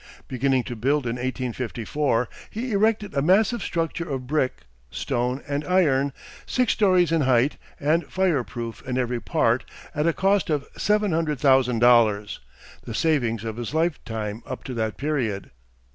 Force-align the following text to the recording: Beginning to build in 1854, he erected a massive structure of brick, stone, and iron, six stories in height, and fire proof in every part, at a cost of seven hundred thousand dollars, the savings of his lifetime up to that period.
Beginning 0.27 0.63
to 0.63 0.75
build 0.75 1.05
in 1.05 1.17
1854, 1.17 2.27
he 2.49 2.71
erected 2.71 3.13
a 3.13 3.21
massive 3.21 3.61
structure 3.61 4.09
of 4.09 4.25
brick, 4.25 4.61
stone, 4.89 5.43
and 5.47 5.63
iron, 5.65 6.11
six 6.47 6.73
stories 6.73 7.11
in 7.11 7.21
height, 7.21 7.57
and 7.79 8.07
fire 8.11 8.43
proof 8.43 8.81
in 8.87 8.97
every 8.97 9.19
part, 9.19 9.63
at 9.93 10.07
a 10.07 10.13
cost 10.13 10.49
of 10.49 10.67
seven 10.75 11.11
hundred 11.11 11.39
thousand 11.39 11.77
dollars, 11.77 12.39
the 12.81 12.95
savings 12.95 13.43
of 13.43 13.57
his 13.57 13.75
lifetime 13.75 14.41
up 14.47 14.63
to 14.63 14.73
that 14.73 14.97
period. 14.97 15.51